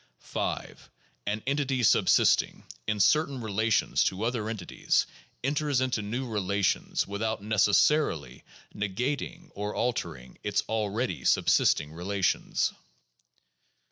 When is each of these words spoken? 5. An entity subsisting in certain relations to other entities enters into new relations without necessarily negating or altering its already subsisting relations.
5. 0.17 0.89
An 1.27 1.43
entity 1.45 1.83
subsisting 1.83 2.63
in 2.87 2.99
certain 2.99 3.39
relations 3.39 4.03
to 4.05 4.23
other 4.23 4.49
entities 4.49 5.05
enters 5.43 5.79
into 5.79 6.01
new 6.01 6.27
relations 6.27 7.05
without 7.05 7.43
necessarily 7.43 8.43
negating 8.73 9.51
or 9.53 9.75
altering 9.75 10.39
its 10.43 10.63
already 10.67 11.23
subsisting 11.23 11.93
relations. 11.93 12.73